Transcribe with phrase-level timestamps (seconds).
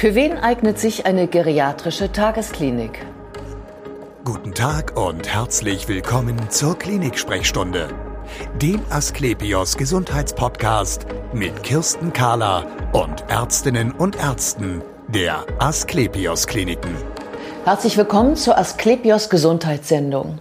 [0.00, 3.04] Für wen eignet sich eine geriatrische Tagesklinik?
[4.24, 7.88] Guten Tag und herzlich willkommen zur Klinik-Sprechstunde,
[8.62, 16.96] dem Asklepios Gesundheitspodcast mit Kirsten Kahler und Ärztinnen und Ärzten der Asklepios Kliniken.
[17.66, 20.38] Herzlich willkommen zur Asklepios Gesundheitssendung.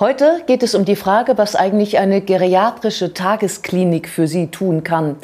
[0.00, 5.16] Heute geht es um die Frage, was eigentlich eine geriatrische Tagesklinik für Sie tun kann.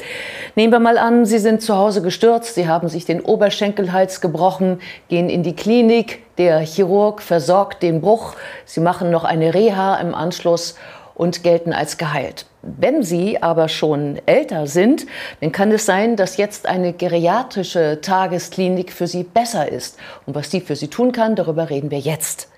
[0.57, 4.81] Nehmen wir mal an, Sie sind zu Hause gestürzt, Sie haben sich den Oberschenkelhals gebrochen,
[5.09, 10.13] gehen in die Klinik, der Chirurg versorgt den Bruch, Sie machen noch eine Reha im
[10.13, 10.75] Anschluss
[11.15, 12.47] und gelten als geheilt.
[12.63, 15.07] Wenn Sie aber schon älter sind,
[15.41, 20.01] dann kann es sein, dass jetzt eine geriatrische Tagesklinik für Sie besser ist.
[20.27, 22.49] Und was die für Sie tun kann, darüber reden wir jetzt.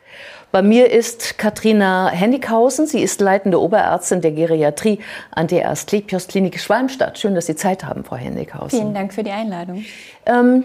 [0.57, 2.87] Bei mir ist Katrina Hennighausen.
[2.87, 7.19] Sie ist leitende Oberärztin der Geriatrie an der Asklepios Klinik Schwalmstadt.
[7.19, 8.71] Schön, dass Sie Zeit haben, Frau Hennighausen.
[8.81, 9.85] Vielen Dank für die Einladung.
[10.25, 10.65] Ähm,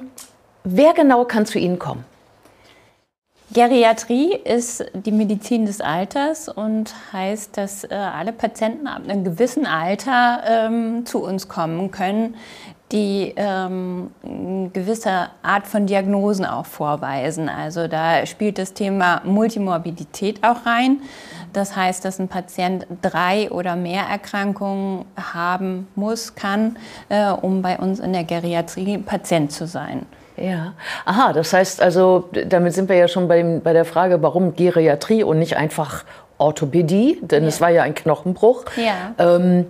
[0.64, 2.06] wer genau kann zu Ihnen kommen?
[3.54, 9.66] Geriatrie ist die Medizin des Alters und heißt, dass äh, alle Patienten ab einem gewissen
[9.66, 12.36] Alter ähm, zu uns kommen können,
[12.92, 17.50] die ähm, eine gewisse Art von Diagnosen auch vorweisen.
[17.50, 21.02] Also da spielt das Thema Multimorbidität auch rein.
[21.54, 26.78] Das heißt, dass ein Patient drei oder mehr Erkrankungen haben muss, kann,
[27.10, 30.06] äh, um bei uns in der Geriatrie Patient zu sein.
[30.38, 30.74] Ja,
[31.06, 34.56] aha, das heißt also, damit sind wir ja schon bei, dem, bei der Frage, warum
[34.56, 36.04] Geriatrie und nicht einfach
[36.38, 37.50] Orthopädie, denn ja.
[37.50, 38.66] es war ja ein Knochenbruch.
[38.76, 39.14] Ja.
[39.20, 39.68] Ähm,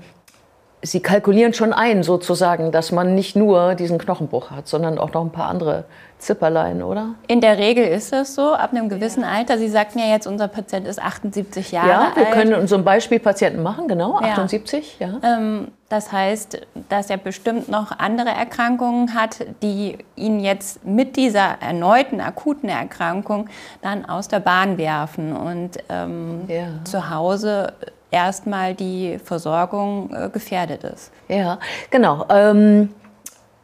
[0.83, 5.21] Sie kalkulieren schon ein, sozusagen, dass man nicht nur diesen Knochenbruch hat, sondern auch noch
[5.21, 5.85] ein paar andere
[6.21, 7.15] Zipperlein, oder?
[7.27, 9.29] In der Regel ist das so, ab einem gewissen ja.
[9.29, 9.57] Alter.
[9.57, 12.09] Sie sagten ja jetzt, unser Patient ist 78 Jahre alt.
[12.09, 12.33] Ja, wir alt.
[12.33, 14.97] können so ein Beispielpatienten machen, genau, 78.
[14.99, 15.07] Ja.
[15.07, 15.37] ja.
[15.37, 21.57] Ähm, das heißt, dass er bestimmt noch andere Erkrankungen hat, die ihn jetzt mit dieser
[21.59, 23.49] erneuten akuten Erkrankung
[23.81, 26.67] dann aus der Bahn werfen und ähm, ja.
[26.85, 27.73] zu Hause
[28.11, 31.11] erstmal die Versorgung äh, gefährdet ist.
[31.27, 32.25] Ja, genau.
[32.29, 32.93] Ähm,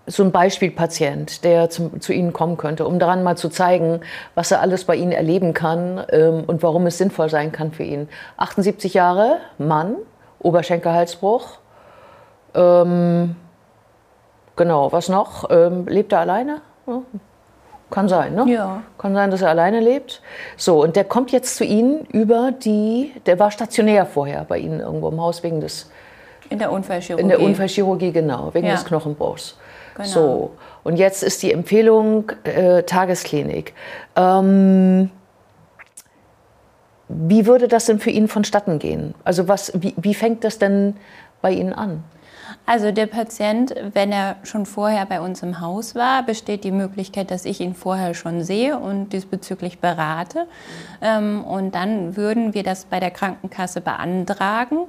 [0.08, 4.00] so ein Beispielpatient, der zum, zu Ihnen kommen könnte, um daran mal zu zeigen,
[4.35, 7.84] was er alles bei Ihnen erleben kann ähm, und warum es sinnvoll sein kann für
[7.84, 8.08] ihn.
[8.38, 9.97] 78 Jahre, Mann,
[10.40, 11.59] Oberschenkelhalsbruch.
[12.56, 13.35] Ähm,
[14.56, 15.50] genau, was noch?
[15.50, 16.62] Ähm, lebt er alleine?
[17.90, 18.46] Kann sein, ne?
[18.48, 18.84] Ja.
[18.98, 20.22] Kann sein, dass er alleine lebt.
[20.58, 24.81] So, und der kommt jetzt zu Ihnen über die, der war stationär vorher bei Ihnen
[24.81, 25.90] irgendwo im Haus wegen des.
[26.50, 27.22] In der Unfallchirurgie.
[27.22, 28.74] In der Unfallchirurgie, genau, wegen ja.
[28.74, 29.58] des Knochenbruchs.
[29.96, 30.08] Genau.
[30.08, 30.52] So,
[30.84, 33.74] und jetzt ist die Empfehlung äh, Tagesklinik.
[34.16, 35.09] Ähm,
[37.09, 39.16] wie würde das denn für ihn vonstatten gehen?
[39.24, 40.97] Also was, wie, wie fängt das denn
[41.42, 42.03] bei Ihnen an?
[42.69, 47.31] Also der Patient, wenn er schon vorher bei uns im Haus war, besteht die Möglichkeit,
[47.31, 50.47] dass ich ihn vorher schon sehe und diesbezüglich berate.
[51.01, 54.79] Ähm, und dann würden wir das bei der Krankenkasse beantragen.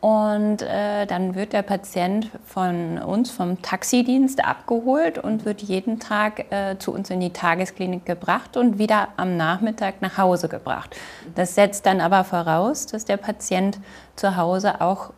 [0.00, 6.52] Und äh, dann wird der Patient von uns, vom Taxidienst, abgeholt und wird jeden Tag
[6.52, 10.94] äh, zu uns in die Tagesklinik gebracht und wieder am Nachmittag nach Hause gebracht.
[11.34, 13.80] Das setzt dann aber voraus, dass der Patient
[14.14, 15.10] zu Hause auch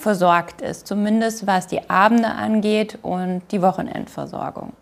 [0.00, 4.72] versorgt ist, zumindest was die Abende angeht und die Wochenendversorgung.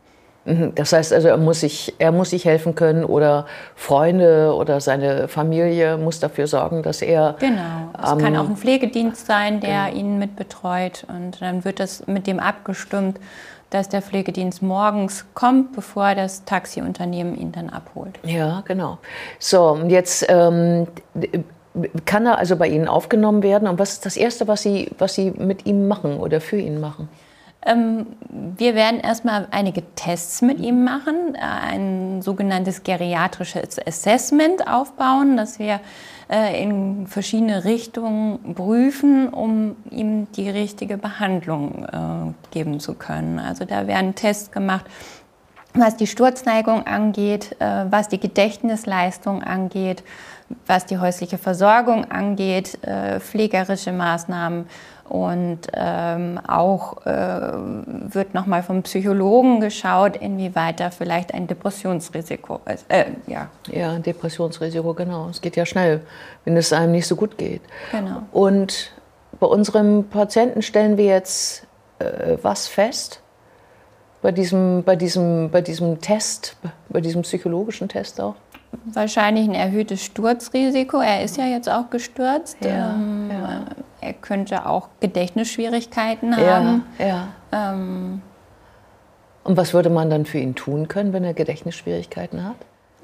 [0.48, 0.74] Mhm.
[0.74, 5.28] Das heißt also, er muss, sich, er muss sich helfen können oder Freunde oder seine
[5.28, 7.36] Familie muss dafür sorgen, dass er.
[7.38, 7.90] Genau.
[8.02, 9.98] Es ähm, kann auch ein Pflegedienst sein, der genau.
[9.98, 13.20] ihn mitbetreut und dann wird das mit dem abgestimmt,
[13.70, 18.18] dass der Pflegedienst morgens kommt, bevor das Taxiunternehmen ihn dann abholt.
[18.22, 18.96] Ja, genau.
[19.38, 20.86] So, und jetzt ähm,
[22.04, 23.68] kann er also bei Ihnen aufgenommen werden?
[23.68, 26.80] Und was ist das Erste, was Sie, was Sie mit ihm machen oder für ihn
[26.80, 27.08] machen?
[27.66, 35.36] Ähm, wir werden erstmal einige Tests mit ihm machen, äh, ein sogenanntes geriatrisches Assessment aufbauen,
[35.36, 35.80] das wir
[36.30, 43.40] äh, in verschiedene Richtungen prüfen, um ihm die richtige Behandlung äh, geben zu können.
[43.40, 44.86] Also da werden Tests gemacht,
[45.74, 50.02] was die Sturzneigung angeht, was die Gedächtnisleistung angeht,
[50.66, 54.66] was die häusliche Versorgung angeht, äh, pflegerische Maßnahmen
[55.08, 57.52] und ähm, auch äh,
[58.12, 62.84] wird nochmal vom Psychologen geschaut, inwieweit da vielleicht ein Depressionsrisiko ist.
[62.90, 63.48] Äh, ja.
[63.70, 65.28] ja, ein Depressionsrisiko, genau.
[65.30, 66.02] Es geht ja schnell,
[66.44, 67.62] wenn es einem nicht so gut geht.
[67.90, 68.22] Genau.
[68.32, 68.92] Und
[69.40, 71.66] bei unserem Patienten stellen wir jetzt
[71.98, 73.22] äh, was fest?
[74.20, 76.56] Bei diesem, bei, diesem, bei diesem Test,
[76.88, 78.34] bei diesem psychologischen Test auch?
[78.84, 80.98] Wahrscheinlich ein erhöhtes Sturzrisiko.
[80.98, 82.56] Er ist ja jetzt auch gestürzt.
[82.60, 83.64] Ja, ähm, ja.
[84.00, 86.84] Er könnte auch Gedächtnisschwierigkeiten haben.
[86.98, 88.22] Ja, ähm,
[89.44, 92.56] Und was würde man dann für ihn tun können, wenn er Gedächtnisschwierigkeiten hat?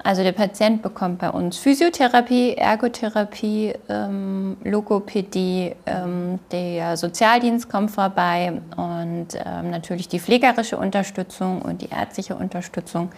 [0.05, 8.61] Also der Patient bekommt bei uns Physiotherapie, Ergotherapie, ähm, Logopädie, ähm, der Sozialdienst kommt vorbei
[8.77, 13.09] und ähm, natürlich die pflegerische Unterstützung und die ärztliche Unterstützung.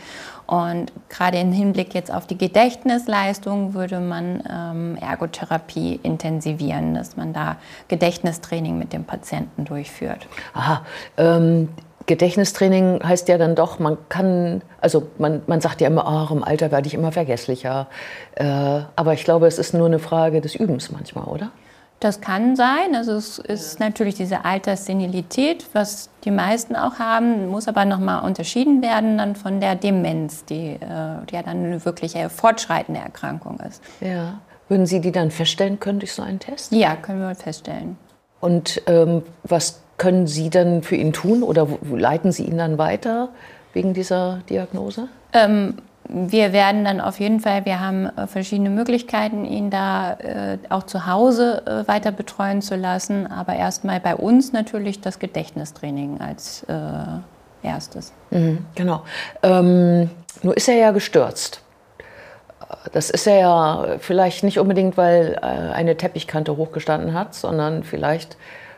[0.45, 7.33] Und gerade im Hinblick jetzt auf die Gedächtnisleistung würde man ähm, Ergotherapie intensivieren, dass man
[7.33, 7.57] da
[7.89, 10.25] Gedächtnistraining mit dem Patienten durchführt.
[10.53, 10.85] Aha.
[12.07, 16.43] Gedächtnistraining heißt ja dann doch, man kann, also man, man sagt ja immer, ach, im
[16.43, 17.87] Alter werde ich immer vergesslicher.
[18.35, 18.45] Äh,
[18.95, 21.51] aber ich glaube, es ist nur eine Frage des Übens manchmal, oder?
[21.99, 22.95] Das kann sein.
[22.95, 28.81] Also es ist natürlich diese Alterssenilität, was die meisten auch haben, muss aber nochmal unterschieden
[28.81, 33.83] werden dann von der Demenz, die, äh, die ja dann eine wirklich fortschreitende Erkrankung ist.
[33.99, 34.39] Ja.
[34.69, 36.71] Würden Sie die dann feststellen können durch so einen Test?
[36.71, 37.97] Ja, können wir feststellen.
[38.39, 43.29] Und ähm, was können Sie dann für ihn tun oder leiten Sie ihn dann weiter
[43.73, 45.07] wegen dieser Diagnose?
[45.33, 45.75] Ähm,
[46.09, 50.83] wir werden dann auf jeden Fall, wir haben äh, verschiedene Möglichkeiten, ihn da äh, auch
[50.83, 56.63] zu Hause äh, weiter betreuen zu lassen, aber erstmal bei uns natürlich das Gedächtnistraining als
[56.63, 58.13] äh, erstes.
[58.31, 59.03] Mhm, genau.
[59.43, 60.09] Ähm,
[60.43, 61.61] nur ist er ja gestürzt.
[62.93, 68.37] Das ist er ja vielleicht nicht unbedingt, weil äh, eine Teppichkante hochgestanden hat, sondern vielleicht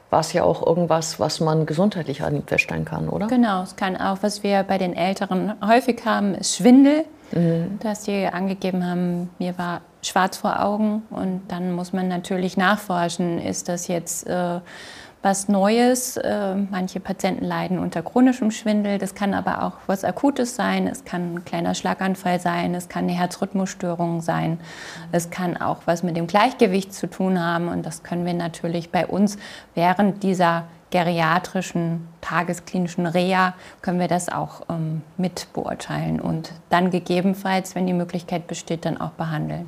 [0.10, 3.28] war es ja auch irgendwas, was man gesundheitlich an ihm feststellen kann, oder?
[3.28, 7.78] Genau, es kann auch, was wir bei den Älteren häufig haben, ist Schwindel, mhm.
[7.80, 13.40] dass sie angegeben haben, mir war schwarz vor Augen und dann muss man natürlich nachforschen,
[13.40, 14.60] ist das jetzt äh,
[15.21, 16.18] was Neues.
[16.18, 18.98] Äh, manche Patienten leiden unter chronischem Schwindel.
[18.98, 20.88] Das kann aber auch was Akutes sein.
[20.88, 22.74] Es kann ein kleiner Schlaganfall sein.
[22.75, 24.60] Es kann eine Herzrhythmusstörung sein.
[25.12, 27.68] Es kann auch was mit dem Gleichgewicht zu tun haben.
[27.68, 29.38] Und das können wir natürlich bei uns
[29.75, 37.75] während dieser geriatrischen tagesklinischen Reha können wir das auch ähm, mit beurteilen und dann gegebenenfalls,
[37.75, 39.68] wenn die Möglichkeit besteht, dann auch behandeln.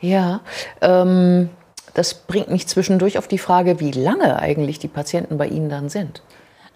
[0.00, 0.40] Ja,
[0.80, 1.50] ähm,
[1.94, 5.88] das bringt mich zwischendurch auf die Frage, wie lange eigentlich die Patienten bei Ihnen dann
[5.88, 6.22] sind.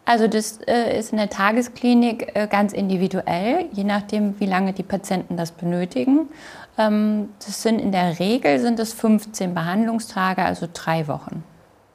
[0.07, 4.83] Also das äh, ist in der Tagesklinik äh, ganz individuell, je nachdem, wie lange die
[4.83, 6.29] Patienten das benötigen.
[6.77, 11.43] Ähm, das sind in der Regel sind es 15 Behandlungstage, also drei Wochen.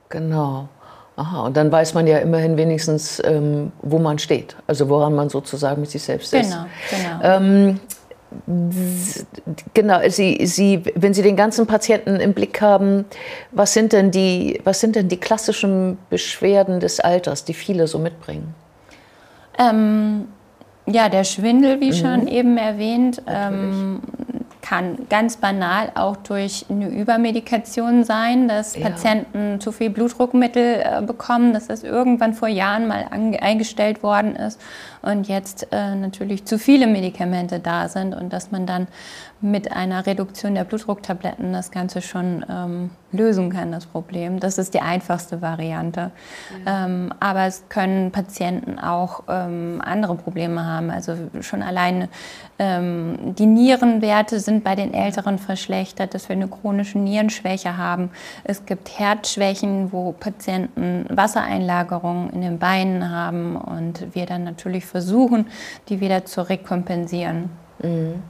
[0.10, 0.70] Genau.
[1.18, 5.30] Aha, und dann weiß man ja immerhin wenigstens, ähm, wo man steht, also woran man
[5.30, 6.50] sozusagen mit sich selbst ist.
[6.50, 7.36] Genau, genau.
[7.36, 7.80] Ähm,
[9.74, 13.06] Genau, Sie, Sie, wenn Sie den ganzen Patienten im Blick haben,
[13.52, 17.98] was sind, denn die, was sind denn die klassischen Beschwerden des Alters, die viele so
[17.98, 18.54] mitbringen?
[19.58, 20.28] Ähm,
[20.86, 21.94] ja, der Schwindel, wie mhm.
[21.94, 24.02] schon eben erwähnt, ähm,
[24.62, 28.90] kann ganz banal auch durch eine Übermedikation sein, dass ja.
[28.90, 34.60] Patienten zu viel Blutdruckmittel äh, bekommen, dass das irgendwann vor Jahren mal eingestellt worden ist
[35.02, 38.88] und jetzt äh, natürlich zu viele Medikamente da sind und dass man dann
[39.42, 44.42] mit einer Reduktion der Blutdrucktabletten das Ganze schon ähm, lösen kann, das Problem.
[44.42, 46.12] Das ist die einfachste Variante.
[46.66, 46.86] Ja.
[46.86, 50.90] Ähm, aber es können Patienten auch ähm, andere Probleme haben.
[50.90, 52.10] Also schon alleine
[52.60, 58.12] ähm, die Nierenwerte sind bei den Älteren verschlechtert, dass wir eine chronische Nierenschwäche haben.
[58.44, 65.46] Es gibt Herzschwächen, wo Patienten Wassereinlagerungen in den Beinen haben und wir dann natürlich versuchen,
[65.88, 67.50] die wieder zu rekompensieren.
[67.82, 68.24] Mhm.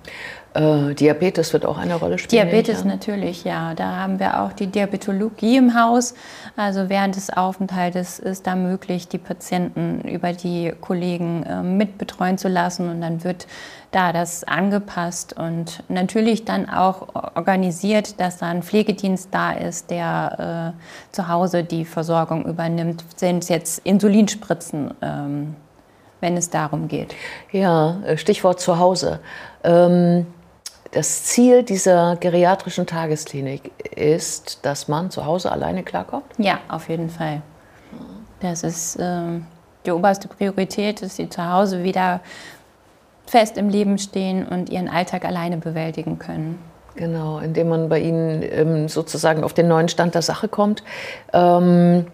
[0.53, 2.47] Äh, Diabetes wird auch eine Rolle spielen.
[2.47, 3.75] Diabetes natürlich, ja.
[3.75, 6.15] Da haben wir auch die Diabetologie im Haus.
[6.55, 12.47] Also während des Aufenthaltes ist da möglich, die Patienten über die Kollegen äh, mitbetreuen zu
[12.47, 13.47] lassen und dann wird
[13.91, 20.75] da das angepasst und natürlich dann auch organisiert, dass da ein Pflegedienst da ist, der
[20.75, 23.03] äh, zu Hause die Versorgung übernimmt.
[23.15, 24.93] Sind es jetzt Insulinspritzen?
[25.01, 25.55] Ähm,
[26.21, 27.15] wenn es darum geht.
[27.53, 29.21] Ja, äh, Stichwort zu Hause.
[29.63, 30.25] Ähm
[30.91, 36.25] das Ziel dieser geriatrischen Tagesklinik ist, dass man zu Hause alleine klarkommt?
[36.37, 37.41] Ja, auf jeden Fall.
[38.39, 39.39] Das ist äh,
[39.85, 42.21] die oberste Priorität, dass sie zu Hause wieder
[43.25, 46.59] fest im Leben stehen und ihren Alltag alleine bewältigen können.
[46.95, 50.83] Genau, indem man bei Ihnen ähm, sozusagen auf den neuen Stand der Sache kommt.
[51.31, 52.07] Ähm,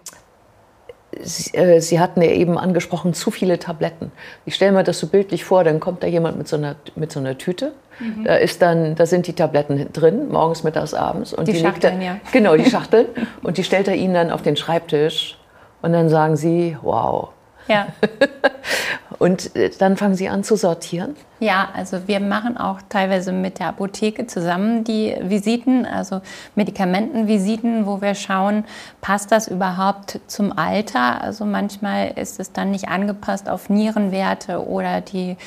[1.22, 4.12] Sie, äh, Sie, hatten ja eben angesprochen, zu viele Tabletten.
[4.46, 7.12] Ich stelle mir das so bildlich vor, dann kommt da jemand mit so einer, mit
[7.12, 7.74] so einer Tüte.
[8.00, 8.26] Mhm.
[8.26, 11.34] Da, ist dann, da sind die Tabletten drin, morgens, mittags, abends.
[11.34, 12.18] Und die, die Schachteln, da, ja.
[12.32, 13.08] Genau, die Schachteln.
[13.44, 15.38] und die stellt er Ihnen dann auf den Schreibtisch.
[15.82, 17.30] Und dann sagen Sie, wow,
[17.68, 17.88] Ja.
[19.20, 21.16] Und äh, dann fangen Sie an zu sortieren?
[21.40, 26.22] Ja, also wir machen auch teilweise mit der Apotheke zusammen die Visiten, also
[26.56, 28.64] Medikamentenvisiten, wo wir schauen,
[29.02, 31.22] passt das überhaupt zum Alter?
[31.22, 35.38] Also manchmal ist es dann nicht angepasst auf Nierenwerte oder, die,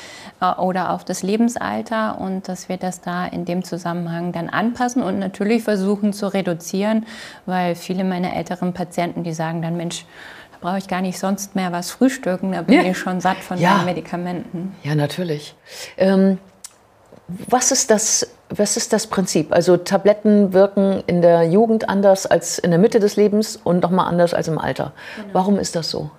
[0.40, 5.02] äh, oder auf das Lebensalter und dass wir das da in dem Zusammenhang dann anpassen
[5.02, 7.06] und natürlich versuchen zu reduzieren,
[7.46, 10.04] weil viele meiner älteren Patienten, die sagen dann, Mensch,
[10.60, 12.90] brauche ich gar nicht sonst mehr was frühstücken, da bin ja.
[12.90, 13.74] ich schon satt von ja.
[13.74, 14.74] meinen Medikamenten.
[14.82, 15.54] Ja, natürlich.
[15.96, 16.38] Ähm,
[17.28, 19.52] was, ist das, was ist das Prinzip?
[19.52, 24.08] Also Tabletten wirken in der Jugend anders als in der Mitte des Lebens und nochmal
[24.08, 24.92] anders als im Alter.
[25.16, 25.28] Genau.
[25.32, 26.10] Warum ist das so?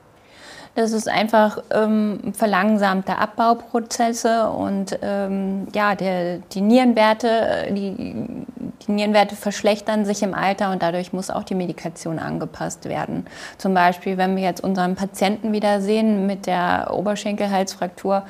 [0.80, 8.46] Das ist einfach ähm, verlangsamte Abbauprozesse und ähm, ja, der, die Nierenwerte, die,
[8.88, 13.26] die Nierenwerte verschlechtern sich im Alter und dadurch muss auch die Medikation angepasst werden.
[13.58, 18.24] Zum Beispiel, wenn wir jetzt unseren Patienten wieder sehen mit der Oberschenkelhalsfraktur,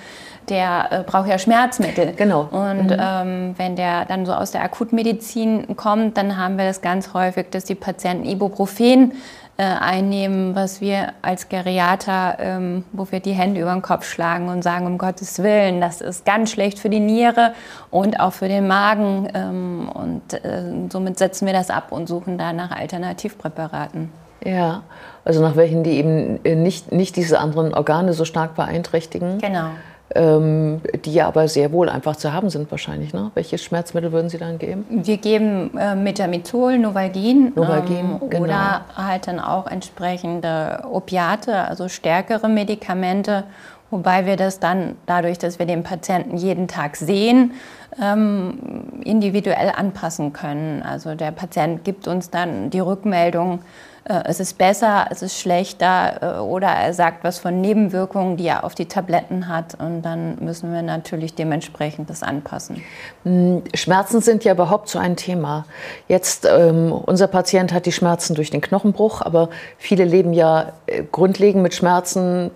[0.49, 2.13] der äh, braucht ja Schmerzmittel.
[2.15, 2.47] Genau.
[2.49, 2.97] Und mhm.
[2.99, 7.51] ähm, wenn der dann so aus der Akutmedizin kommt, dann haben wir das ganz häufig,
[7.51, 9.13] dass die Patienten Ibuprofen
[9.59, 14.47] äh, einnehmen, was wir als Geriater, ähm, wo wir die Hände über den Kopf schlagen
[14.47, 17.51] und sagen, um Gottes Willen, das ist ganz schlecht für die Niere
[17.91, 19.27] und auch für den Magen.
[19.33, 24.09] Ähm, und äh, somit setzen wir das ab und suchen da nach Alternativpräparaten.
[24.45, 24.83] Ja,
[25.25, 29.39] also nach welchen, die eben nicht, nicht diese anderen Organe so stark beeinträchtigen.
[29.39, 29.71] Genau
[30.15, 33.13] ähm, die aber sehr wohl einfach zu haben sind wahrscheinlich.
[33.13, 33.31] Ne?
[33.35, 34.85] Welches Schmerzmittel würden Sie dann geben?
[34.89, 38.43] Wir geben äh, Metamizol, Novalgin, Novalgin ähm, genau.
[38.43, 43.43] oder halt dann auch entsprechende Opiate, also stärkere Medikamente,
[43.91, 47.53] wobei wir das dann dadurch, dass wir den Patienten jeden Tag sehen,
[48.01, 48.57] ähm,
[49.03, 50.81] individuell anpassen können.
[50.81, 53.59] Also der Patient gibt uns dann die Rückmeldung,
[54.05, 58.63] es ist besser, es ist schlechter äh, oder er sagt was von Nebenwirkungen, die er
[58.63, 62.83] auf die Tabletten hat und dann müssen wir natürlich dementsprechend das anpassen.
[63.23, 65.65] Hm, Schmerzen sind ja überhaupt so ein Thema.
[66.07, 71.03] Jetzt, ähm, unser Patient hat die Schmerzen durch den Knochenbruch, aber viele leben ja äh,
[71.11, 72.51] grundlegend mit Schmerzen,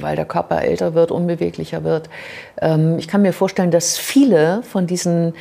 [0.00, 2.08] weil der Körper älter wird, unbeweglicher wird.
[2.60, 5.34] Ähm, ich kann mir vorstellen, dass viele von diesen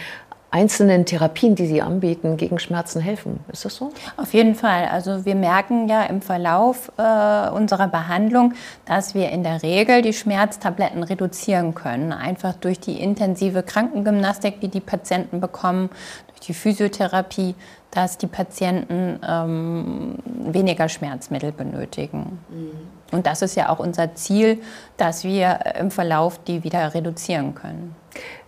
[0.52, 3.40] einzelnen Therapien, die Sie anbieten, gegen Schmerzen helfen.
[3.52, 3.92] Ist das so?
[4.18, 4.86] Auf jeden Fall.
[4.86, 8.54] Also wir merken ja im Verlauf äh, unserer Behandlung,
[8.86, 12.12] dass wir in der Regel die Schmerztabletten reduzieren können.
[12.12, 15.90] Einfach durch die intensive Krankengymnastik, die die Patienten bekommen,
[16.28, 17.56] durch die Physiotherapie,
[17.92, 22.40] dass die Patienten ähm, weniger Schmerzmittel benötigen.
[22.50, 22.72] Mhm.
[23.12, 24.62] Und das ist ja auch unser Ziel,
[24.98, 27.96] dass wir im Verlauf die wieder reduzieren können.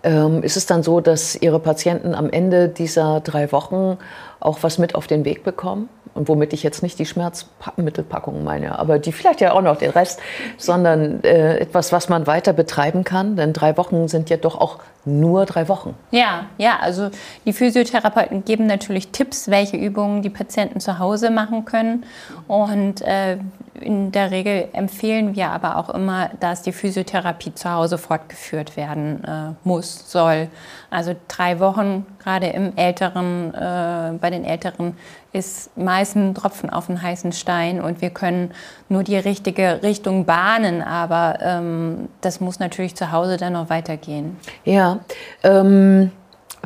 [0.03, 3.97] Ähm, ist es dann so, dass Ihre Patienten am Ende dieser drei Wochen
[4.39, 5.89] auch was mit auf den Weg bekommen?
[6.13, 9.91] Und womit ich jetzt nicht die Schmerzmittelpackung meine, aber die vielleicht ja auch noch den
[9.91, 10.19] Rest,
[10.57, 13.35] sondern äh, etwas, was man weiter betreiben kann.
[13.35, 15.95] Denn drei Wochen sind ja doch auch nur drei Wochen.
[16.11, 17.09] Ja, ja, also
[17.45, 22.05] die Physiotherapeuten geben natürlich Tipps, welche Übungen die Patienten zu Hause machen können.
[22.47, 23.37] Und äh,
[23.79, 29.23] in der Regel empfehlen wir aber auch immer, dass die Physiotherapie zu Hause fortgeführt werden
[29.23, 30.49] äh, muss, soll.
[30.89, 34.97] Also drei Wochen, gerade im Älteren, äh, bei den Älteren,
[35.33, 38.51] ist meist ein Tropfen auf einen heißen Stein und wir können
[38.89, 44.37] nur die richtige Richtung bahnen, aber ähm, das muss natürlich zu Hause dann noch weitergehen.
[44.65, 44.99] Ja.
[45.43, 46.11] Ähm,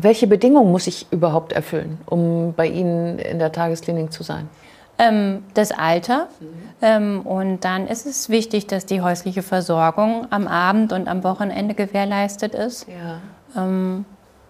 [0.02, 4.50] welche Bedingungen muss ich überhaupt erfüllen, um bei Ihnen in der Tagesklinik zu sein?
[4.98, 6.28] Ähm, das Alter.
[6.40, 6.48] Mhm.
[6.82, 11.76] Ähm, und dann ist es wichtig, dass die häusliche Versorgung am Abend und am Wochenende
[11.76, 12.88] gewährleistet ist.
[12.88, 13.62] Ja.
[13.62, 14.06] Ähm,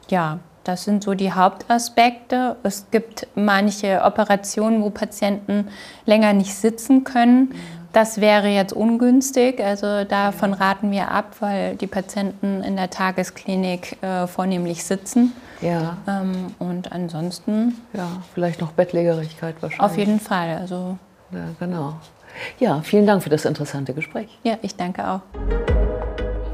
[0.09, 2.57] ja, das sind so die Hauptaspekte.
[2.63, 5.69] Es gibt manche Operationen, wo Patienten
[6.05, 7.53] länger nicht sitzen können.
[7.93, 9.63] Das wäre jetzt ungünstig.
[9.63, 15.31] Also davon raten wir ab, weil die Patienten in der Tagesklinik äh, vornehmlich sitzen.
[15.61, 15.97] Ja.
[16.07, 17.79] Ähm, und ansonsten.
[17.93, 19.91] Ja, vielleicht noch Bettlägerigkeit wahrscheinlich.
[19.91, 20.57] Auf jeden Fall.
[20.57, 20.97] Also.
[21.31, 21.93] Ja, genau.
[22.59, 24.27] Ja, vielen Dank für das interessante Gespräch.
[24.43, 25.21] Ja, ich danke auch.